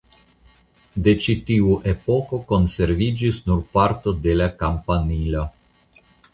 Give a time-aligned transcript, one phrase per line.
[1.07, 5.49] De ĉi tiu epoko konserviĝis nur parto de la kampanilo.